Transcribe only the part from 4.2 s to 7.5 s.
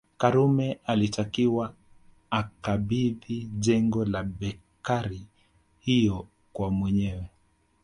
bekari hiyo kwa mwenyewe